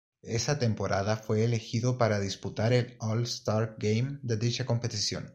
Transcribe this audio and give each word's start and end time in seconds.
Esa 0.23 0.57
temporada 0.57 1.15
fue 1.15 1.43
elegido 1.43 1.99
para 1.99 2.19
disputar 2.19 2.73
el 2.73 2.95
All-Star 2.97 3.75
Game 3.77 4.17
de 4.23 4.35
dicha 4.37 4.65
competición. 4.65 5.29